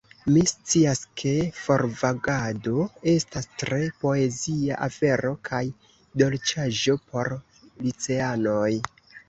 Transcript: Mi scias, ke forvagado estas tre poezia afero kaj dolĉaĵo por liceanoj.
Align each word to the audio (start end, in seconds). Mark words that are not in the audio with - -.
Mi 0.35 0.43
scias, 0.51 1.01
ke 1.21 1.33
forvagado 1.57 2.87
estas 3.13 3.49
tre 3.65 3.79
poezia 4.05 4.81
afero 4.89 5.35
kaj 5.51 5.63
dolĉaĵo 6.25 6.99
por 7.13 7.33
liceanoj. 7.87 8.69